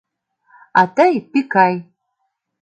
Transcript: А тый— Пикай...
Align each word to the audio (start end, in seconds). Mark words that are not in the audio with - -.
А 0.79 0.83
тый— 0.95 1.13
Пикай... 1.31 1.75